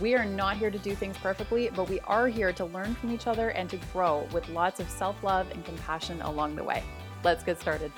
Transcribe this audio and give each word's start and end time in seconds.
We 0.00 0.14
are 0.14 0.24
not 0.24 0.56
here 0.56 0.70
to 0.70 0.78
do 0.78 0.94
things 0.94 1.18
perfectly, 1.18 1.68
but 1.76 1.90
we 1.90 2.00
are 2.00 2.26
here 2.26 2.54
to 2.54 2.64
learn 2.64 2.94
from 2.94 3.12
each 3.12 3.26
other 3.26 3.50
and 3.50 3.68
to 3.68 3.76
grow 3.92 4.26
with 4.32 4.48
lots 4.48 4.80
of 4.80 4.88
self 4.88 5.22
love 5.22 5.50
and 5.50 5.62
compassion 5.62 6.22
along 6.22 6.56
the 6.56 6.64
way. 6.64 6.82
Let's 7.22 7.44
get 7.44 7.60
started. 7.60 7.92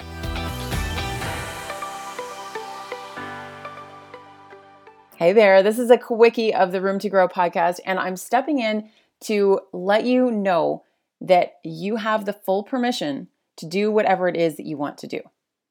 Hey 5.15 5.33
there, 5.33 5.63
this 5.63 5.79
is 5.79 5.91
a 5.91 5.99
quickie 5.99 6.53
of 6.53 6.73
the 6.73 6.81
Room 6.81 6.99
to 6.99 7.09
Grow 7.09 7.29
podcast, 7.29 7.79
and 7.87 8.01
I'm 8.01 8.17
stepping 8.17 8.59
in 8.59 8.91
to 9.21 9.61
let 9.73 10.05
you 10.05 10.33
know 10.33 10.83
that 11.21 11.59
you 11.63 11.97
have 11.97 12.25
the 12.25 12.33
full 12.33 12.65
permission 12.65 13.29
to 13.59 13.67
do 13.67 13.93
whatever 13.93 14.27
it 14.27 14.37
is 14.37 14.57
that 14.57 14.67
you 14.67 14.77
want 14.77 14.99
to 14.99 15.07
do. 15.07 15.21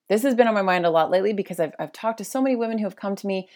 This 0.07 0.23
has 0.23 0.35
been 0.35 0.47
on 0.47 0.53
my 0.53 0.61
mind 0.61 0.85
a 0.85 0.89
lot 0.89 1.11
lately 1.11 1.33
because 1.33 1.59
I've, 1.59 1.73
I've 1.77 1.91
talked 1.91 2.19
to 2.19 2.23
so 2.23 2.41
many 2.41 2.55
women 2.55 2.77
who 2.77 2.85
have 2.85 2.95
come 2.95 3.17
to 3.17 3.27
me 3.27 3.49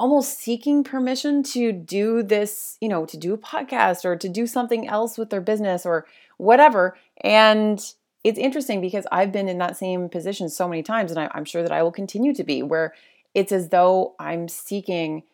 almost 0.00 0.38
seeking 0.38 0.82
permission 0.82 1.42
to 1.42 1.72
do 1.72 2.22
this, 2.22 2.78
you 2.80 2.88
know, 2.88 3.04
to 3.04 3.18
do 3.18 3.34
a 3.34 3.38
podcast 3.38 4.06
or 4.06 4.16
to 4.16 4.30
do 4.30 4.46
something 4.46 4.88
else 4.88 5.18
with 5.18 5.28
their 5.28 5.42
business 5.42 5.84
or 5.84 6.06
whatever. 6.38 6.96
And 7.22 7.78
it's 8.24 8.38
interesting 8.38 8.80
because 8.80 9.06
I've 9.12 9.30
been 9.30 9.46
in 9.46 9.58
that 9.58 9.76
same 9.76 10.08
position 10.08 10.48
so 10.48 10.66
many 10.66 10.82
times, 10.82 11.10
and 11.10 11.20
I, 11.20 11.30
am 11.36 11.44
sure 11.44 11.62
that 11.62 11.70
I 11.70 11.82
will 11.82 11.92
continue 11.92 12.32
to 12.32 12.42
be, 12.42 12.62
where 12.62 12.94
it's 13.34 13.52
as 13.52 13.68
though 13.68 14.14
I'm 14.18 14.48
seeking 14.48 15.24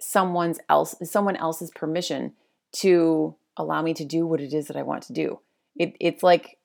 someone's 0.00 0.58
else, 0.70 0.94
someone 1.02 1.36
else's 1.36 1.70
permission 1.70 2.32
to 2.76 3.34
allow 3.58 3.82
me 3.82 3.92
to 3.92 4.06
do 4.06 4.26
what 4.26 4.40
it 4.40 4.54
is 4.54 4.68
that 4.68 4.76
I 4.76 4.84
want 4.84 5.02
to 5.04 5.12
do. 5.12 5.40
It, 5.76 5.96
it's 6.00 6.22
like 6.22 6.56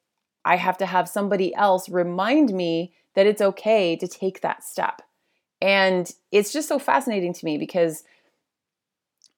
I 0.45 0.55
have 0.55 0.77
to 0.77 0.85
have 0.85 1.09
somebody 1.09 1.53
else 1.55 1.89
remind 1.89 2.53
me 2.53 2.93
that 3.15 3.27
it's 3.27 3.41
okay 3.41 3.97
to 3.97 4.07
take 4.07 4.39
that 4.39 4.63
step. 4.63 5.01
And 5.61 6.11
it's 6.31 6.53
just 6.53 6.67
so 6.67 6.79
fascinating 6.79 7.33
to 7.33 7.45
me 7.45 7.57
because 7.57 8.03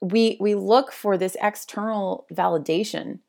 we 0.02 0.38
we 0.40 0.56
look 0.56 0.92
for 0.92 1.18
this 1.18 1.38
external 1.42 2.26
validation 2.34 3.20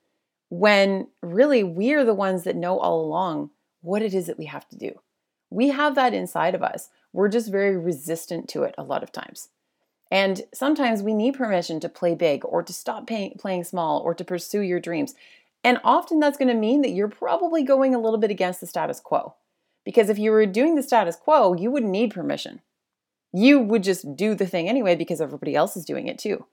when 0.49 1.07
really 1.23 1.63
we're 1.63 2.05
the 2.05 2.15
ones 2.15 2.45
that 2.45 2.57
know 2.57 2.79
all 2.79 3.05
along 3.05 3.51
what 3.81 4.03
it 4.03 4.15
is 4.15 4.27
that 4.27 4.39
we 4.39 4.47
have 4.47 4.69
to 4.69 4.77
do. 4.77 4.93
We 5.51 5.69
have 5.69 5.95
that 5.95 6.15
inside 6.15 6.55
of 6.55 6.63
us. 6.63 6.89
We're 7.13 7.29
just 7.29 7.51
very 7.51 7.77
resistant 7.77 8.49
to 8.51 8.63
it 8.63 8.75
a 8.79 8.83
lot 8.83 9.03
of 9.03 9.13
times. 9.13 9.49
And 10.11 10.43
sometimes 10.53 11.03
we 11.03 11.15
need 11.15 11.35
permission 11.35 11.81
to 11.81 11.89
play 11.89 12.15
big 12.15 12.45
or 12.45 12.63
to 12.63 12.73
stop 12.73 13.07
pay- 13.07 13.35
playing 13.39 13.65
small 13.65 14.01
or 14.01 14.15
to 14.15 14.25
pursue 14.25 14.61
your 14.61 14.81
dreams. 14.81 15.15
And 15.65 15.79
often 15.85 16.21
that's 16.21 16.37
going 16.37 16.49
to 16.49 16.55
mean 16.55 16.83
that 16.83 16.91
you're 16.91 17.09
probably 17.09 17.63
going 17.63 17.95
a 17.95 17.99
little 17.99 18.19
bit 18.19 18.31
against 18.31 18.61
the 18.61 18.67
status 18.67 19.01
quo. 19.01 19.35
Because 19.85 20.11
if 20.11 20.19
you 20.19 20.31
were 20.31 20.45
doing 20.45 20.75
the 20.75 20.83
status 20.83 21.17
quo, 21.17 21.55
you 21.55 21.71
wouldn't 21.71 21.93
need 21.93 22.13
permission 22.13 22.61
you 23.33 23.61
would 23.61 23.83
just 23.83 24.17
do 24.17 24.35
the 24.35 24.47
thing 24.47 24.69
anyway 24.69 24.95
because 24.95 25.21
everybody 25.21 25.55
else 25.55 25.77
is 25.77 25.85
doing 25.85 26.07
it 26.07 26.19
too. 26.19 26.45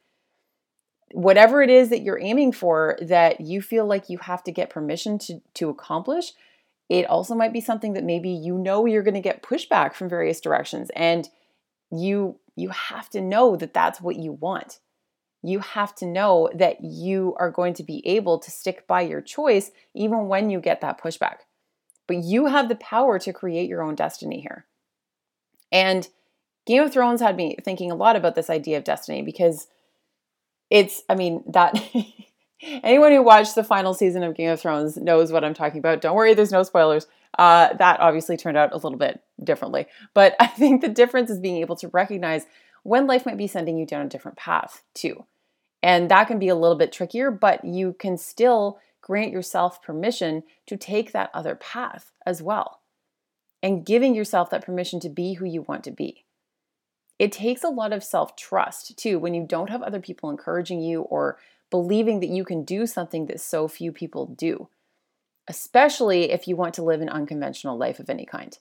Whatever 1.11 1.61
it 1.61 1.69
is 1.69 1.89
that 1.89 2.01
you're 2.01 2.21
aiming 2.21 2.51
for 2.51 2.97
that 3.01 3.41
you 3.41 3.61
feel 3.61 3.85
like 3.85 4.09
you 4.09 4.19
have 4.19 4.43
to 4.43 4.51
get 4.51 4.69
permission 4.69 5.17
to, 5.19 5.41
to 5.55 5.69
accomplish, 5.69 6.33
it 6.87 7.05
also 7.05 7.35
might 7.35 7.53
be 7.53 7.61
something 7.61 7.93
that 7.93 8.03
maybe 8.03 8.29
you 8.29 8.57
know 8.57 8.85
you're 8.85 9.03
going 9.03 9.13
to 9.15 9.19
get 9.19 9.43
pushback 9.43 9.93
from 9.93 10.09
various 10.09 10.39
directions 10.39 10.89
and 10.95 11.29
you 11.91 12.39
you 12.55 12.69
have 12.69 13.09
to 13.09 13.21
know 13.21 13.55
that 13.55 13.73
that's 13.73 14.01
what 14.01 14.17
you 14.17 14.33
want. 14.33 14.79
You 15.41 15.59
have 15.59 15.95
to 15.95 16.05
know 16.05 16.49
that 16.53 16.83
you 16.83 17.35
are 17.39 17.49
going 17.49 17.73
to 17.75 17.83
be 17.83 18.05
able 18.05 18.37
to 18.39 18.51
stick 18.51 18.85
by 18.85 19.01
your 19.01 19.21
choice 19.21 19.71
even 19.93 20.27
when 20.27 20.49
you 20.49 20.59
get 20.59 20.81
that 20.81 21.01
pushback. 21.01 21.37
But 22.05 22.17
you 22.17 22.47
have 22.47 22.67
the 22.67 22.75
power 22.75 23.17
to 23.19 23.31
create 23.31 23.69
your 23.69 23.81
own 23.81 23.95
destiny 23.95 24.41
here. 24.41 24.65
And 25.71 26.07
Game 26.69 26.83
of 26.83 26.93
Thrones 26.93 27.19
had 27.19 27.35
me 27.35 27.55
thinking 27.63 27.89
a 27.89 27.95
lot 27.95 28.15
about 28.15 28.35
this 28.35 28.47
idea 28.47 28.77
of 28.77 28.83
destiny 28.83 29.23
because 29.23 29.65
it's, 30.69 31.01
I 31.09 31.15
mean, 31.15 31.43
that 31.47 31.73
anyone 32.83 33.11
who 33.11 33.23
watched 33.23 33.55
the 33.55 33.63
final 33.63 33.95
season 33.95 34.21
of 34.21 34.35
Game 34.35 34.51
of 34.51 34.61
Thrones 34.61 34.95
knows 34.95 35.31
what 35.31 35.43
I'm 35.43 35.55
talking 35.55 35.79
about. 35.79 35.99
Don't 35.99 36.15
worry, 36.15 36.35
there's 36.35 36.51
no 36.51 36.61
spoilers. 36.61 37.07
Uh, 37.39 37.73
that 37.73 37.99
obviously 37.99 38.37
turned 38.37 38.55
out 38.55 38.71
a 38.71 38.75
little 38.77 38.99
bit 38.99 39.19
differently. 39.43 39.87
But 40.13 40.35
I 40.39 40.45
think 40.45 40.81
the 40.81 40.89
difference 40.89 41.31
is 41.31 41.39
being 41.39 41.57
able 41.57 41.75
to 41.77 41.87
recognize 41.87 42.45
when 42.83 43.07
life 43.07 43.25
might 43.25 43.37
be 43.37 43.47
sending 43.47 43.79
you 43.79 43.87
down 43.87 44.05
a 44.05 44.09
different 44.09 44.37
path, 44.37 44.83
too. 44.93 45.25
And 45.81 46.11
that 46.11 46.27
can 46.27 46.37
be 46.37 46.49
a 46.49 46.55
little 46.55 46.77
bit 46.77 46.91
trickier, 46.91 47.31
but 47.31 47.65
you 47.65 47.95
can 47.97 48.15
still 48.15 48.77
grant 49.01 49.31
yourself 49.31 49.81
permission 49.81 50.43
to 50.67 50.77
take 50.77 51.13
that 51.13 51.31
other 51.33 51.55
path 51.55 52.11
as 52.27 52.43
well. 52.43 52.81
And 53.63 53.83
giving 53.83 54.13
yourself 54.13 54.51
that 54.51 54.63
permission 54.63 54.99
to 54.99 55.09
be 55.09 55.33
who 55.33 55.45
you 55.45 55.63
want 55.63 55.83
to 55.85 55.91
be. 55.91 56.25
It 57.19 57.33
takes 57.33 57.63
a 57.63 57.69
lot 57.69 57.91
of 57.91 58.03
self 58.03 58.35
trust 58.37 58.97
too 58.97 59.19
when 59.19 59.33
you 59.33 59.45
don't 59.45 59.69
have 59.69 59.83
other 59.83 59.99
people 59.99 60.29
encouraging 60.29 60.81
you 60.81 61.01
or 61.01 61.37
believing 61.69 62.21
that 62.21 62.29
you 62.29 62.45
can 62.45 62.63
do 62.63 62.87
something 62.87 63.27
that 63.27 63.41
so 63.41 63.67
few 63.67 63.91
people 63.91 64.25
do, 64.25 64.69
especially 65.47 66.31
if 66.31 66.47
you 66.47 66.55
want 66.55 66.73
to 66.75 66.83
live 66.83 67.01
an 67.01 67.09
unconventional 67.09 67.77
life 67.77 67.99
of 67.99 68.09
any 68.09 68.25
kind. 68.25 68.57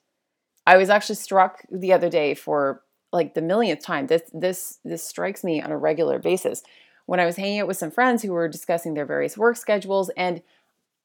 I 0.66 0.76
was 0.76 0.90
actually 0.90 1.14
struck 1.14 1.62
the 1.70 1.92
other 1.92 2.10
day 2.10 2.34
for 2.34 2.82
like 3.12 3.32
the 3.34 3.40
millionth 3.40 3.80
time. 3.80 4.08
This 4.08 4.22
this 4.34 4.80
this 4.84 5.04
strikes 5.04 5.44
me 5.44 5.62
on 5.62 5.70
a 5.70 5.78
regular 5.78 6.18
basis 6.18 6.62
when 7.06 7.20
I 7.20 7.26
was 7.26 7.36
hanging 7.36 7.60
out 7.60 7.68
with 7.68 7.78
some 7.78 7.92
friends 7.92 8.22
who 8.22 8.32
were 8.32 8.48
discussing 8.48 8.92
their 8.92 9.06
various 9.06 9.38
work 9.38 9.56
schedules 9.56 10.10
and 10.16 10.42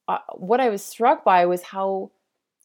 uh, 0.08 0.18
what 0.36 0.60
I 0.60 0.68
was 0.68 0.84
struck 0.84 1.24
by 1.24 1.46
was 1.46 1.62
how 1.62 2.12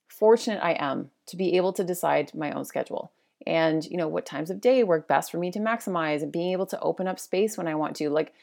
fortunate 0.09 0.59
I 0.61 0.73
am 0.73 1.11
to 1.27 1.37
be 1.37 1.57
able 1.57 1.73
to 1.75 1.85
decide 1.85 2.35
my 2.35 2.51
own 2.51 2.65
schedule 2.65 3.13
and 3.49 3.87
you 3.87 3.97
know 3.97 4.07
what 4.07 4.27
times 4.27 4.51
of 4.51 4.61
day 4.61 4.85
work 4.85 5.09
best 5.09 5.31
for 5.31 5.39
me 5.39 5.51
to 5.51 5.59
maximize 5.59 6.23
and 6.23 6.31
being 6.31 6.53
able 6.53 6.67
to 6.67 6.79
open 6.81 7.09
up 7.09 7.19
space 7.19 7.57
when 7.57 7.67
I 7.67 7.75
want 7.75 7.97
to 7.97 8.11
like 8.11 8.35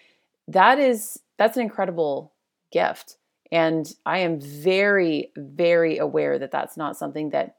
that 0.47 0.79
is 0.79 1.19
that's 1.38 1.55
an 1.55 1.63
incredible 1.63 2.33
gift. 2.71 3.17
And 3.51 3.88
I 4.05 4.19
am 4.19 4.41
very 4.41 5.31
very 5.38 5.99
aware 5.99 6.39
that 6.39 6.51
that's 6.51 6.75
not 6.75 6.97
something 6.97 7.29
that 7.29 7.57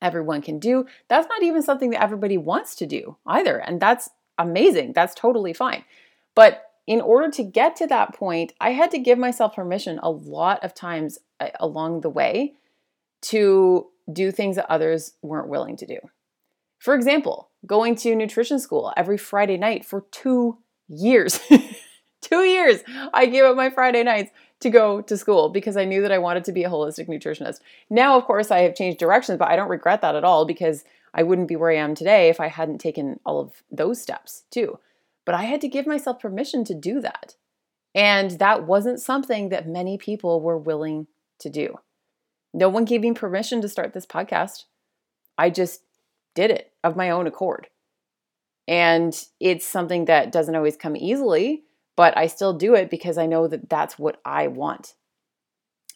everyone 0.00 0.42
can 0.42 0.58
do. 0.58 0.86
That's 1.08 1.28
not 1.28 1.42
even 1.42 1.62
something 1.62 1.90
that 1.90 2.02
everybody 2.02 2.38
wants 2.38 2.74
to 2.76 2.86
do 2.86 3.16
either 3.26 3.58
and 3.58 3.78
that's 3.78 4.08
amazing. 4.38 4.94
That's 4.94 5.14
totally 5.14 5.52
fine. 5.52 5.84
But 6.34 6.70
in 6.86 7.02
order 7.02 7.30
to 7.30 7.44
get 7.44 7.76
to 7.76 7.86
that 7.88 8.14
point 8.14 8.54
I 8.58 8.70
had 8.70 8.90
to 8.92 8.98
give 8.98 9.18
myself 9.18 9.54
permission 9.54 10.00
a 10.02 10.10
lot 10.10 10.64
of 10.64 10.74
times 10.74 11.18
uh, 11.38 11.48
along 11.60 12.00
the 12.00 12.10
way 12.10 12.54
to 13.20 13.88
do 14.10 14.32
things 14.32 14.56
that 14.56 14.70
others 14.70 15.12
weren't 15.22 15.48
willing 15.48 15.76
to 15.76 15.86
do 15.86 15.98
for 16.82 16.96
example, 16.96 17.48
going 17.64 17.94
to 17.94 18.16
nutrition 18.16 18.58
school 18.58 18.92
every 18.96 19.16
Friday 19.16 19.56
night 19.56 19.84
for 19.84 20.04
two 20.10 20.58
years. 20.88 21.38
two 22.20 22.42
years. 22.42 22.80
I 23.14 23.26
gave 23.26 23.44
up 23.44 23.54
my 23.54 23.70
Friday 23.70 24.02
nights 24.02 24.32
to 24.58 24.68
go 24.68 25.00
to 25.02 25.16
school 25.16 25.48
because 25.48 25.76
I 25.76 25.84
knew 25.84 26.02
that 26.02 26.10
I 26.10 26.18
wanted 26.18 26.42
to 26.46 26.52
be 26.52 26.64
a 26.64 26.68
holistic 26.68 27.08
nutritionist. 27.08 27.60
Now, 27.88 28.18
of 28.18 28.24
course, 28.24 28.50
I 28.50 28.62
have 28.62 28.74
changed 28.74 28.98
directions, 28.98 29.38
but 29.38 29.46
I 29.46 29.54
don't 29.54 29.68
regret 29.68 30.00
that 30.00 30.16
at 30.16 30.24
all 30.24 30.44
because 30.44 30.82
I 31.14 31.22
wouldn't 31.22 31.46
be 31.46 31.54
where 31.54 31.70
I 31.70 31.76
am 31.76 31.94
today 31.94 32.28
if 32.28 32.40
I 32.40 32.48
hadn't 32.48 32.78
taken 32.78 33.20
all 33.24 33.38
of 33.38 33.62
those 33.70 34.02
steps 34.02 34.42
too. 34.50 34.80
But 35.24 35.36
I 35.36 35.44
had 35.44 35.60
to 35.60 35.68
give 35.68 35.86
myself 35.86 36.18
permission 36.18 36.64
to 36.64 36.74
do 36.74 37.00
that. 37.00 37.36
And 37.94 38.32
that 38.40 38.66
wasn't 38.66 39.00
something 39.00 39.50
that 39.50 39.68
many 39.68 39.98
people 39.98 40.40
were 40.40 40.58
willing 40.58 41.06
to 41.38 41.48
do. 41.48 41.78
No 42.52 42.68
one 42.68 42.86
gave 42.86 43.02
me 43.02 43.12
permission 43.12 43.62
to 43.62 43.68
start 43.68 43.92
this 43.94 44.04
podcast. 44.04 44.64
I 45.38 45.48
just 45.48 45.82
did 46.34 46.50
it 46.50 46.72
of 46.82 46.96
my 46.96 47.10
own 47.10 47.26
accord. 47.26 47.68
And 48.68 49.18
it's 49.40 49.66
something 49.66 50.04
that 50.06 50.32
doesn't 50.32 50.54
always 50.54 50.76
come 50.76 50.96
easily, 50.96 51.64
but 51.96 52.16
I 52.16 52.26
still 52.26 52.52
do 52.52 52.74
it 52.74 52.90
because 52.90 53.18
I 53.18 53.26
know 53.26 53.48
that 53.48 53.68
that's 53.68 53.98
what 53.98 54.20
I 54.24 54.46
want. 54.46 54.94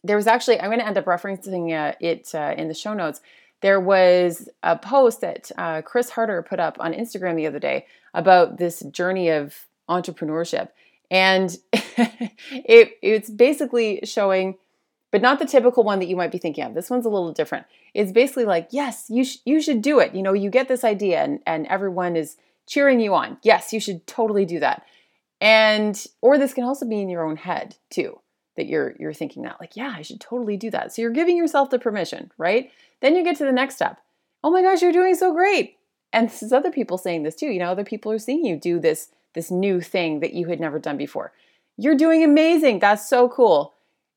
There 0.02 0.16
was 0.16 0.26
actually, 0.26 0.60
I'm 0.60 0.68
going 0.68 0.80
to 0.80 0.86
end 0.86 0.98
up 0.98 1.04
referencing 1.04 1.72
uh, 1.72 1.94
it 2.00 2.34
uh, 2.34 2.54
in 2.56 2.68
the 2.68 2.74
show 2.74 2.94
notes. 2.94 3.20
There 3.62 3.80
was 3.80 4.48
a 4.62 4.76
post 4.76 5.22
that 5.22 5.50
uh, 5.56 5.82
Chris 5.82 6.10
Harder 6.10 6.42
put 6.42 6.60
up 6.60 6.76
on 6.78 6.92
Instagram 6.92 7.36
the 7.36 7.46
other 7.46 7.58
day 7.58 7.86
about 8.12 8.58
this 8.58 8.80
journey 8.90 9.30
of 9.30 9.66
entrepreneurship. 9.88 10.68
And 11.10 11.56
it, 11.72 12.92
it's 13.02 13.30
basically 13.30 14.00
showing 14.04 14.58
but 15.10 15.22
not 15.22 15.38
the 15.38 15.46
typical 15.46 15.84
one 15.84 15.98
that 16.00 16.08
you 16.08 16.16
might 16.16 16.32
be 16.32 16.38
thinking 16.38 16.64
of. 16.64 16.74
This 16.74 16.90
one's 16.90 17.06
a 17.06 17.10
little 17.10 17.32
different. 17.32 17.66
It's 17.94 18.12
basically 18.12 18.44
like, 18.44 18.68
yes, 18.70 19.06
you 19.08 19.24
sh- 19.24 19.38
you 19.44 19.60
should 19.62 19.82
do 19.82 20.00
it. 20.00 20.14
You 20.14 20.22
know, 20.22 20.32
you 20.32 20.50
get 20.50 20.68
this 20.68 20.84
idea 20.84 21.22
and 21.22 21.40
and 21.46 21.66
everyone 21.68 22.16
is 22.16 22.36
cheering 22.66 23.00
you 23.00 23.14
on. 23.14 23.38
Yes, 23.42 23.72
you 23.72 23.80
should 23.80 24.06
totally 24.06 24.44
do 24.44 24.58
that. 24.60 24.84
And 25.40 26.04
or 26.22 26.38
this 26.38 26.54
can 26.54 26.64
also 26.64 26.86
be 26.86 27.00
in 27.00 27.08
your 27.08 27.24
own 27.24 27.36
head 27.36 27.76
too. 27.90 28.20
that 28.56 28.66
you're 28.66 28.94
you're 28.98 29.12
thinking 29.12 29.42
that 29.42 29.60
like 29.60 29.76
yeah 29.76 29.92
i 29.96 30.00
should 30.02 30.18
totally 30.20 30.56
do 30.56 30.70
that 30.70 30.90
so 30.92 31.02
you're 31.02 31.10
giving 31.20 31.36
yourself 31.36 31.68
the 31.68 31.78
permission 31.78 32.32
right 32.38 32.70
then 33.00 33.14
you 33.14 33.22
get 33.22 33.36
to 33.36 33.44
the 33.44 33.52
next 33.52 33.74
step 33.76 34.00
oh 34.42 34.50
my 34.50 34.62
gosh 34.62 34.80
you're 34.80 34.92
doing 34.92 35.14
so 35.14 35.30
great 35.32 35.76
and 36.10 36.30
this 36.30 36.42
is 36.42 36.54
other 36.54 36.70
people 36.70 36.96
saying 36.96 37.22
this 37.22 37.34
too 37.34 37.48
you 37.48 37.58
know 37.58 37.70
other 37.70 37.84
people 37.84 38.10
are 38.10 38.18
seeing 38.18 38.46
you 38.46 38.56
do 38.56 38.80
this 38.80 39.10
this 39.34 39.50
new 39.50 39.78
thing 39.82 40.20
that 40.20 40.32
you 40.32 40.46
had 40.48 40.58
never 40.58 40.78
done 40.78 40.96
before 40.96 41.32
you're 41.76 41.94
doing 41.94 42.24
amazing 42.24 42.78
that's 42.78 43.06
so 43.06 43.28
cool 43.28 43.74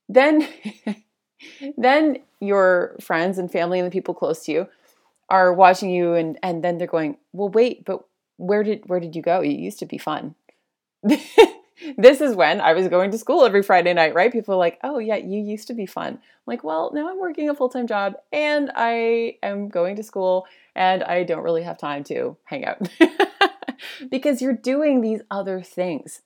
then 0.09 0.47
then 1.77 2.17
your 2.41 2.95
friends 2.99 3.37
and 3.37 3.51
family 3.51 3.79
and 3.79 3.87
the 3.87 3.91
people 3.91 4.13
close 4.13 4.43
to 4.45 4.51
you 4.51 4.67
are 5.29 5.53
watching 5.53 5.89
you 5.89 6.15
and 6.15 6.37
and 6.43 6.63
then 6.63 6.77
they're 6.77 6.87
going 6.87 7.17
well 7.31 7.49
wait 7.49 7.85
but 7.85 8.03
where 8.37 8.63
did 8.63 8.81
where 8.87 8.99
did 8.99 9.15
you 9.15 9.21
go 9.21 9.41
It 9.41 9.49
used 9.49 9.79
to 9.79 9.85
be 9.85 9.97
fun 9.97 10.35
this 11.97 12.21
is 12.21 12.35
when 12.35 12.59
I 12.61 12.73
was 12.73 12.87
going 12.87 13.11
to 13.11 13.17
school 13.17 13.45
every 13.45 13.63
Friday 13.63 13.93
night, 13.93 14.13
right? 14.13 14.31
People 14.31 14.55
are 14.55 14.57
like, 14.57 14.79
oh, 14.83 14.99
yeah, 14.99 15.15
you 15.15 15.39
used 15.39 15.67
to 15.67 15.73
be 15.73 15.85
fun. 15.85 16.13
I'm 16.13 16.19
like, 16.45 16.63
well, 16.63 16.91
now 16.93 17.09
I'm 17.09 17.19
working 17.19 17.49
a 17.49 17.55
full 17.55 17.69
time 17.69 17.87
job 17.87 18.15
and 18.31 18.71
I 18.75 19.37
am 19.41 19.69
going 19.69 19.95
to 19.95 20.03
school 20.03 20.45
and 20.75 21.03
I 21.03 21.23
don't 21.23 21.43
really 21.43 21.63
have 21.63 21.77
time 21.77 22.03
to 22.05 22.37
hang 22.43 22.65
out 22.65 22.89
because 24.09 24.41
you're 24.41 24.53
doing 24.53 25.01
these 25.01 25.21
other 25.31 25.61
things. 25.61 26.21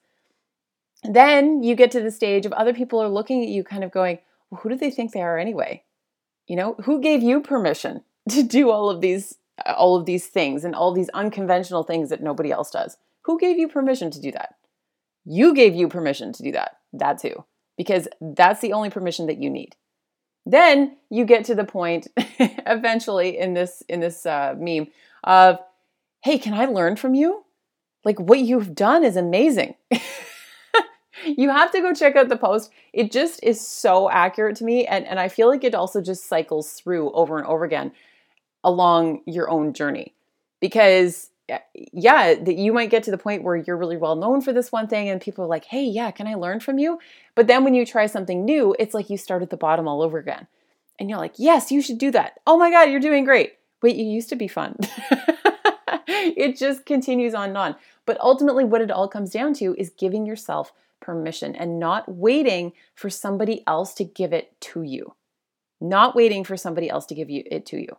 Then 1.04 1.62
you 1.62 1.74
get 1.74 1.90
to 1.92 2.00
the 2.00 2.10
stage 2.10 2.46
of 2.46 2.52
other 2.52 2.72
people 2.72 3.00
are 3.00 3.08
looking 3.08 3.42
at 3.42 3.48
you 3.48 3.62
kind 3.62 3.84
of 3.84 3.90
going, 3.90 4.18
well, 4.50 4.60
who 4.62 4.70
do 4.70 4.76
they 4.76 4.90
think 4.90 5.12
they 5.12 5.20
are 5.20 5.38
anyway? 5.38 5.84
You 6.46 6.56
know, 6.56 6.74
who 6.84 7.00
gave 7.00 7.22
you 7.22 7.40
permission 7.40 8.02
to 8.30 8.42
do 8.42 8.70
all 8.70 8.90
of 8.90 9.00
these 9.00 9.36
all 9.76 9.94
of 9.94 10.04
these 10.04 10.26
things 10.26 10.64
and 10.64 10.74
all 10.74 10.92
these 10.92 11.08
unconventional 11.10 11.84
things 11.84 12.10
that 12.10 12.22
nobody 12.22 12.50
else 12.50 12.70
does? 12.70 12.96
Who 13.22 13.38
gave 13.38 13.58
you 13.58 13.68
permission 13.68 14.10
to 14.10 14.20
do 14.20 14.32
that? 14.32 14.56
You 15.24 15.54
gave 15.54 15.74
you 15.74 15.88
permission 15.88 16.32
to 16.32 16.42
do 16.42 16.52
that. 16.52 16.78
That's 16.92 17.22
who, 17.22 17.44
because 17.76 18.08
that's 18.20 18.60
the 18.60 18.72
only 18.72 18.90
permission 18.90 19.26
that 19.26 19.38
you 19.38 19.48
need. 19.48 19.76
Then 20.44 20.96
you 21.08 21.24
get 21.24 21.44
to 21.46 21.54
the 21.54 21.64
point 21.64 22.08
eventually 22.16 23.38
in 23.38 23.54
this 23.54 23.82
in 23.88 24.00
this 24.00 24.26
uh, 24.26 24.54
meme 24.58 24.88
of, 25.22 25.58
"Hey, 26.22 26.38
can 26.38 26.54
I 26.54 26.66
learn 26.66 26.96
from 26.96 27.14
you? 27.14 27.44
Like 28.04 28.18
what 28.18 28.40
you've 28.40 28.74
done 28.74 29.04
is 29.04 29.16
amazing." 29.16 29.74
you 31.24 31.50
have 31.50 31.70
to 31.72 31.80
go 31.80 31.94
check 31.94 32.16
out 32.16 32.28
the 32.28 32.36
post. 32.36 32.70
It 32.92 33.12
just 33.12 33.42
is 33.42 33.60
so 33.66 34.10
accurate 34.10 34.56
to 34.56 34.64
me, 34.64 34.86
and 34.86 35.06
and 35.06 35.18
I 35.18 35.28
feel 35.28 35.48
like 35.48 35.64
it 35.64 35.74
also 35.74 36.00
just 36.00 36.28
cycles 36.28 36.72
through 36.72 37.12
over 37.12 37.38
and 37.38 37.46
over 37.46 37.64
again 37.64 37.92
along 38.64 39.20
your 39.26 39.50
own 39.50 39.74
journey 39.74 40.14
because 40.60 41.30
eh, 41.50 41.58
yeah, 41.92 42.34
that 42.34 42.56
you 42.56 42.72
might 42.72 42.90
get 42.90 43.02
to 43.04 43.10
the 43.10 43.18
point 43.18 43.42
where 43.42 43.56
you're 43.56 43.76
really 43.76 43.98
well 43.98 44.16
known 44.16 44.40
for 44.40 44.52
this 44.52 44.72
one 44.72 44.88
thing 44.88 45.08
and 45.08 45.20
people 45.20 45.44
are 45.44 45.48
like, 45.48 45.66
hey, 45.66 45.84
yeah, 45.84 46.10
can 46.10 46.26
I 46.26 46.34
learn 46.34 46.60
from 46.60 46.78
you? 46.78 46.98
But 47.34 47.46
then 47.46 47.62
when 47.62 47.74
you 47.74 47.84
try 47.84 48.06
something 48.06 48.44
new, 48.44 48.74
it's 48.78 48.94
like 48.94 49.10
you 49.10 49.18
start 49.18 49.42
at 49.42 49.50
the 49.50 49.56
bottom 49.56 49.86
all 49.86 50.00
over 50.00 50.18
again. 50.18 50.46
And 50.98 51.10
you're 51.10 51.18
like, 51.18 51.34
yes, 51.36 51.70
you 51.70 51.82
should 51.82 51.98
do 51.98 52.10
that. 52.12 52.40
Oh 52.46 52.56
my 52.56 52.70
God, 52.70 52.90
you're 52.90 53.00
doing 53.00 53.24
great. 53.24 53.54
Wait, 53.82 53.96
you 53.96 54.06
used 54.06 54.30
to 54.30 54.36
be 54.36 54.48
fun. 54.48 54.76
it 56.06 56.56
just 56.56 56.86
continues 56.86 57.34
on 57.34 57.48
and 57.50 57.58
on. 57.58 57.76
But 58.06 58.18
ultimately, 58.20 58.64
what 58.64 58.80
it 58.80 58.90
all 58.90 59.08
comes 59.08 59.30
down 59.30 59.54
to 59.54 59.74
is 59.76 59.90
giving 59.90 60.24
yourself 60.24 60.72
permission 61.04 61.54
and 61.54 61.78
not 61.78 62.08
waiting 62.08 62.72
for 62.94 63.10
somebody 63.10 63.62
else 63.66 63.94
to 63.94 64.04
give 64.04 64.32
it 64.32 64.60
to 64.60 64.82
you. 64.82 65.14
Not 65.80 66.16
waiting 66.16 66.44
for 66.44 66.56
somebody 66.56 66.88
else 66.88 67.06
to 67.06 67.14
give 67.14 67.30
you 67.30 67.44
it 67.50 67.66
to 67.66 67.78
you. 67.78 67.96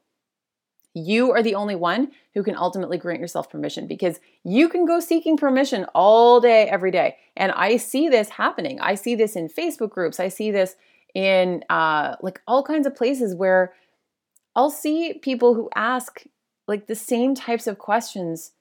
You 0.93 1.31
are 1.33 1.43
the 1.43 1.55
only 1.55 1.75
one 1.75 2.11
who 2.33 2.41
can 2.41 2.55
ultimately 2.55 2.97
grant 2.97 3.19
yourself 3.19 3.49
permission 3.49 3.85
because 3.85 4.19
you 4.45 4.69
can 4.69 4.85
go 4.85 5.01
seeking 5.01 5.35
permission 5.35 5.85
all 5.93 6.39
day, 6.39 6.67
every 6.69 6.89
day. 6.89 7.17
And 7.35 7.51
I 7.51 7.77
see 7.77 8.07
this 8.07 8.29
happening. 8.29 8.79
I 8.79 8.95
see 8.95 9.13
this 9.13 9.35
in 9.35 9.49
Facebook 9.49 9.89
groups. 9.89 10.21
I 10.21 10.29
see 10.29 10.51
this 10.51 10.75
in 11.13 11.63
uh, 11.69 12.15
like 12.21 12.41
all 12.47 12.63
kinds 12.63 12.87
of 12.87 12.95
places 12.95 13.35
where 13.35 13.73
I'll 14.55 14.69
see 14.69 15.19
people 15.21 15.53
who 15.53 15.69
ask 15.75 16.23
like 16.65 16.87
the 16.87 16.95
same 16.95 17.35
types 17.35 17.67
of 17.67 17.77
questions 17.77 18.51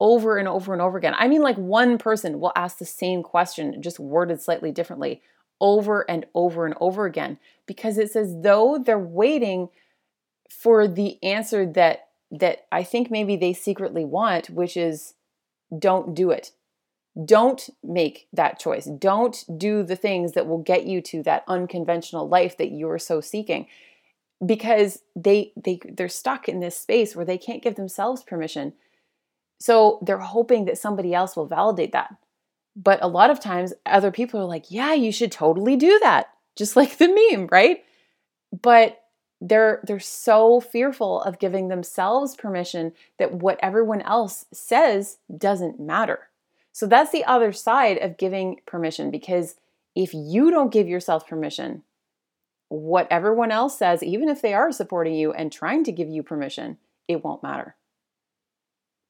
over 0.00 0.38
and 0.38 0.48
over 0.48 0.72
and 0.72 0.82
over 0.82 0.98
again. 0.98 1.14
I 1.16 1.28
mean, 1.28 1.42
like 1.42 1.56
one 1.56 1.98
person 1.98 2.40
will 2.40 2.52
ask 2.56 2.78
the 2.78 2.84
same 2.84 3.22
question, 3.22 3.80
just 3.80 3.98
worded 3.98 4.40
slightly 4.40 4.72
differently, 4.72 5.22
over 5.60 6.08
and 6.10 6.26
over 6.34 6.66
and 6.66 6.74
over 6.80 7.06
again 7.06 7.38
because 7.66 7.98
it's 7.98 8.16
as 8.16 8.42
though 8.42 8.82
they're 8.84 8.98
waiting 8.98 9.68
for 10.50 10.86
the 10.86 11.22
answer 11.22 11.66
that 11.66 12.08
that 12.30 12.66
I 12.72 12.82
think 12.82 13.10
maybe 13.10 13.36
they 13.36 13.52
secretly 13.52 14.04
want, 14.04 14.50
which 14.50 14.76
is 14.76 15.14
don't 15.76 16.14
do 16.14 16.30
it. 16.30 16.50
Don't 17.24 17.70
make 17.82 18.26
that 18.32 18.58
choice. 18.58 18.86
Don't 18.86 19.44
do 19.56 19.84
the 19.84 19.94
things 19.94 20.32
that 20.32 20.46
will 20.46 20.58
get 20.58 20.84
you 20.84 21.00
to 21.02 21.22
that 21.22 21.44
unconventional 21.46 22.28
life 22.28 22.56
that 22.56 22.72
you're 22.72 22.98
so 22.98 23.20
seeking. 23.20 23.66
Because 24.44 25.02
they 25.14 25.52
they 25.56 25.80
they're 25.84 26.08
stuck 26.08 26.48
in 26.48 26.60
this 26.60 26.76
space 26.76 27.14
where 27.14 27.24
they 27.24 27.38
can't 27.38 27.62
give 27.62 27.76
themselves 27.76 28.24
permission. 28.24 28.72
So 29.58 29.98
they're 30.02 30.18
hoping 30.18 30.64
that 30.66 30.78
somebody 30.78 31.14
else 31.14 31.36
will 31.36 31.46
validate 31.46 31.92
that. 31.92 32.14
But 32.76 33.02
a 33.02 33.08
lot 33.08 33.30
of 33.30 33.40
times 33.40 33.72
other 33.86 34.10
people 34.10 34.40
are 34.40 34.46
like, 34.46 34.70
"Yeah, 34.70 34.94
you 34.94 35.12
should 35.12 35.32
totally 35.32 35.76
do 35.76 35.98
that." 36.00 36.30
Just 36.56 36.76
like 36.76 36.98
the 36.98 37.08
meme, 37.08 37.48
right? 37.50 37.84
But 38.62 39.00
they're 39.40 39.80
they're 39.86 40.00
so 40.00 40.60
fearful 40.60 41.20
of 41.22 41.38
giving 41.38 41.68
themselves 41.68 42.34
permission 42.34 42.92
that 43.18 43.32
what 43.32 43.58
everyone 43.62 44.00
else 44.02 44.46
says 44.52 45.18
doesn't 45.36 45.80
matter. 45.80 46.28
So 46.72 46.86
that's 46.86 47.12
the 47.12 47.24
other 47.24 47.52
side 47.52 47.98
of 47.98 48.16
giving 48.16 48.60
permission 48.66 49.10
because 49.10 49.56
if 49.94 50.12
you 50.12 50.50
don't 50.50 50.72
give 50.72 50.88
yourself 50.88 51.28
permission, 51.28 51.84
what 52.68 53.06
everyone 53.10 53.52
else 53.52 53.78
says, 53.78 54.02
even 54.02 54.28
if 54.28 54.42
they 54.42 54.54
are 54.54 54.72
supporting 54.72 55.14
you 55.14 55.32
and 55.32 55.52
trying 55.52 55.84
to 55.84 55.92
give 55.92 56.08
you 56.08 56.22
permission, 56.22 56.78
it 57.06 57.22
won't 57.22 57.42
matter. 57.42 57.76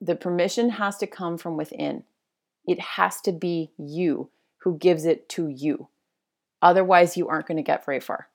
The 0.01 0.17
permission 0.17 0.71
has 0.71 0.97
to 0.99 1.07
come 1.07 1.39
from 1.39 1.57
within. 1.57 2.05
It 2.67 2.81
has 2.81 3.21
to 3.23 3.33
be 3.33 3.71
you 3.79 4.31
who 4.59 4.79
gives 4.79 5.05
it 5.05 5.29
to 5.31 5.49
you. 5.49 5.89
Otherwise, 6.63 7.17
you 7.17 7.29
aren't 7.29 7.47
going 7.47 7.57
to 7.57 7.63
get 7.63 7.85
very 7.85 8.01
far. 8.01 8.29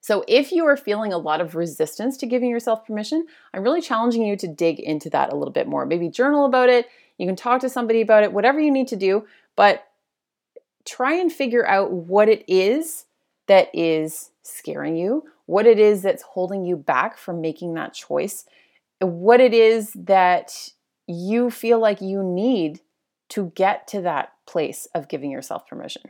So, 0.00 0.22
if 0.28 0.52
you 0.52 0.66
are 0.66 0.76
feeling 0.76 1.14
a 1.14 1.18
lot 1.18 1.40
of 1.40 1.54
resistance 1.54 2.18
to 2.18 2.26
giving 2.26 2.50
yourself 2.50 2.86
permission, 2.86 3.26
I'm 3.54 3.62
really 3.62 3.80
challenging 3.80 4.26
you 4.26 4.36
to 4.36 4.46
dig 4.46 4.78
into 4.78 5.08
that 5.10 5.32
a 5.32 5.36
little 5.36 5.52
bit 5.52 5.66
more. 5.66 5.86
Maybe 5.86 6.10
journal 6.10 6.44
about 6.44 6.68
it, 6.68 6.86
you 7.16 7.26
can 7.26 7.36
talk 7.36 7.62
to 7.62 7.70
somebody 7.70 8.02
about 8.02 8.22
it, 8.22 8.32
whatever 8.32 8.60
you 8.60 8.70
need 8.70 8.88
to 8.88 8.96
do, 8.96 9.26
but 9.56 9.86
try 10.84 11.14
and 11.14 11.32
figure 11.32 11.66
out 11.66 11.90
what 11.90 12.28
it 12.28 12.44
is 12.46 13.06
that 13.46 13.68
is 13.72 14.30
scaring 14.42 14.96
you, 14.96 15.24
what 15.46 15.66
it 15.66 15.78
is 15.78 16.02
that's 16.02 16.22
holding 16.22 16.64
you 16.64 16.76
back 16.76 17.16
from 17.16 17.40
making 17.40 17.74
that 17.74 17.94
choice, 17.94 18.44
what 19.06 19.40
it 19.40 19.54
is 19.54 19.92
that 19.94 20.70
you 21.06 21.50
feel 21.50 21.78
like 21.78 22.00
you 22.00 22.22
need 22.22 22.80
to 23.30 23.52
get 23.54 23.86
to 23.88 24.00
that 24.02 24.32
place 24.46 24.86
of 24.94 25.08
giving 25.08 25.30
yourself 25.30 25.66
permission. 25.66 26.02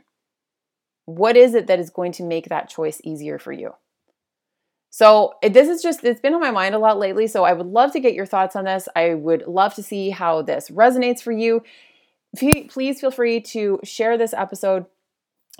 What 1.05 1.37
is 1.37 1.53
it 1.53 1.67
that 1.67 1.79
is 1.79 1.89
going 1.89 2.11
to 2.13 2.23
make 2.23 2.49
that 2.49 2.69
choice 2.69 2.99
easier 3.03 3.37
for 3.39 3.51
you? 3.51 3.73
So 4.89 5.33
this 5.43 5.67
is 5.67 5.83
just, 5.83 6.03
it's 6.03 6.21
been 6.21 6.33
on 6.33 6.39
my 6.39 6.51
mind 6.51 6.73
a 6.73 6.79
lot 6.79 6.97
lately. 6.97 7.27
So 7.27 7.43
I 7.43 7.53
would 7.53 7.67
love 7.67 7.91
to 7.93 7.99
get 7.99 8.13
your 8.13 8.25
thoughts 8.25 8.55
on 8.55 8.63
this. 8.63 8.87
I 8.95 9.13
would 9.13 9.45
love 9.45 9.73
to 9.75 9.83
see 9.83 10.09
how 10.09 10.41
this 10.41 10.69
resonates 10.69 11.21
for 11.21 11.33
you. 11.33 11.63
Please 12.37 13.01
feel 13.01 13.11
free 13.11 13.41
to 13.41 13.79
share 13.83 14.17
this 14.17 14.33
episode 14.33 14.85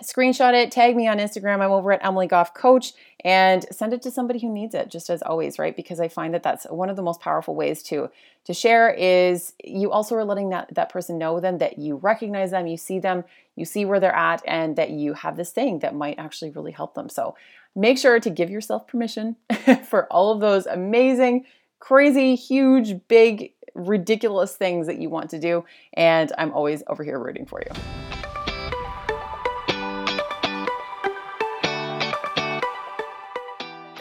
screenshot 0.02 0.54
it, 0.54 0.72
tag 0.72 0.96
me 0.96 1.08
on 1.08 1.18
Instagram. 1.18 1.62
I'm 1.62 1.72
over 1.72 1.92
at 1.92 2.06
Emily 2.06 2.28
Goff 2.28 2.54
Coach 2.54 2.94
and 3.24 3.66
send 3.72 3.94
it 3.94 4.02
to 4.04 4.12
somebody 4.12 4.40
who 4.40 4.52
needs 4.52 4.76
it, 4.76 4.90
just 4.90 5.10
as 5.10 5.22
always, 5.22 5.58
right? 5.58 5.76
Because 5.76 6.00
I 6.00 6.10
find 6.10 6.34
that 6.34 6.44
that's 6.44 6.66
one 6.66 6.90
of 6.90 6.96
the 6.96 7.02
most 7.02 7.22
powerful 7.22 7.56
ways 7.56 7.82
to 7.84 8.10
to 8.46 8.54
share 8.54 8.92
is 8.92 9.54
you 9.64 9.92
also 9.92 10.16
are 10.16 10.24
letting 10.24 10.50
that 10.50 10.74
that 10.76 10.90
person 10.90 11.18
know 11.18 11.40
then 11.40 11.58
that 11.58 11.80
you 11.80 11.96
recognize 11.96 12.52
them, 12.52 12.68
you 12.68 12.78
see 12.78 13.00
them, 13.00 13.24
you 13.56 13.66
see 13.66 13.86
where 13.86 14.00
they're 14.00 14.16
at, 14.16 14.44
and 14.46 14.76
that 14.76 14.92
you 14.92 15.14
have 15.14 15.38
this 15.38 15.52
thing 15.52 15.80
that 15.80 15.96
might 15.96 16.20
actually 16.20 16.52
really 16.52 16.72
help 16.72 16.94
them. 16.94 17.10
So 17.10 17.36
make 17.76 17.98
sure 17.98 18.20
to 18.20 18.30
give 18.30 18.50
yourself 18.50 18.88
permission 18.88 19.36
for 19.90 20.06
all 20.12 20.32
of 20.32 20.42
those 20.42 20.66
amazing, 20.66 21.46
crazy, 21.80 22.36
huge, 22.36 23.08
big, 23.08 23.54
ridiculous 23.74 24.56
things 24.56 24.88
that 24.88 25.00
you 25.00 25.10
want 25.10 25.30
to 25.32 25.40
do. 25.40 25.66
And 25.94 26.32
I'm 26.38 26.52
always 26.54 26.84
over 26.88 27.04
here 27.04 27.18
rooting 27.18 27.46
for 27.46 27.62
you. 27.62 28.05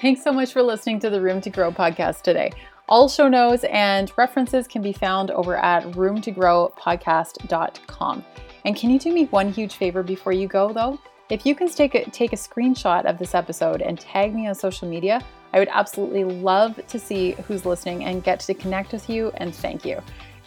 Thanks 0.05 0.23
so 0.23 0.33
much 0.35 0.53
for 0.53 0.63
listening 0.63 1.01
to 1.01 1.09
the 1.09 1.19
Room 1.19 1.41
to 1.41 1.49
Grow 1.49 1.73
podcast 1.73 2.21
today. 2.21 2.53
All 2.91 3.09
show 3.09 3.27
notes 3.27 3.65
and 3.65 4.13
references 4.19 4.69
can 4.69 4.83
be 4.83 4.93
found 4.93 5.31
over 5.31 5.57
at 5.57 5.83
roomtogrowpodcast.com. 5.93 8.25
And 8.67 8.77
can 8.77 8.91
you 8.91 8.99
do 8.99 9.15
me 9.15 9.25
one 9.25 9.51
huge 9.51 9.77
favor 9.77 10.03
before 10.03 10.35
you 10.35 10.47
go, 10.47 10.75
though? 10.75 11.01
If 11.31 11.47
you 11.47 11.55
can 11.55 11.71
take 11.71 11.95
a, 11.95 12.05
take 12.11 12.35
a 12.35 12.37
screenshot 12.37 13.07
of 13.07 13.19
this 13.19 13.35
episode 13.35 13.81
and 13.81 13.99
tag 13.99 14.35
me 14.35 14.47
on 14.47 14.55
social 14.55 14.87
media, 14.87 15.23
I 15.55 15.59
would 15.59 15.71
absolutely 15.73 16.25
love 16.25 16.79
to 16.87 16.99
see 16.99 17.33
who's 17.49 17.65
listening 17.65 18.05
and 18.05 18.23
get 18.23 18.41
to 18.41 18.53
connect 18.53 18.93
with 18.93 19.09
you 19.09 19.33
and 19.37 19.55
thank 19.55 19.87
you. 19.87 20.03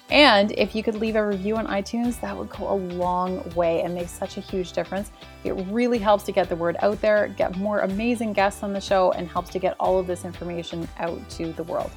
And 0.10 0.54
if 0.54 0.74
you 0.74 0.84
could 0.84 0.96
leave 0.96 1.16
a 1.16 1.26
review 1.26 1.58
on 1.58 1.68
iTunes, 1.68 2.20
that 2.22 2.36
would 2.36 2.50
go 2.50 2.72
a 2.72 2.76
long 2.76 3.44
way 3.56 3.82
and 3.82 3.94
make 3.94 4.08
such 4.08 4.38
a 4.38 4.42
huge 4.42 4.72
difference. 4.72 5.12
It 5.44 5.52
really 5.70 5.98
helps 5.98 6.24
to 6.26 6.32
get 6.32 6.48
the 6.48 6.56
word 6.56 6.78
out 6.82 7.02
there, 7.02 7.28
get 7.28 7.58
more 7.58 7.82
amazing 7.82 8.34
guests 8.34 8.64
on 8.64 8.72
the 8.72 8.82
show, 8.82 9.12
and 9.12 9.28
helps 9.28 9.50
to 9.52 9.60
get 9.60 9.76
all 9.80 10.00
of 10.00 10.08
this 10.08 10.24
information 10.24 10.88
out 10.98 11.30
to 11.32 11.52
the 11.54 11.64
world. 11.64 11.92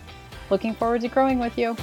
Looking 0.51 0.75
forward 0.75 1.03
to 1.03 1.09
growing 1.09 1.39
with 1.39 1.57
you. 1.57 1.77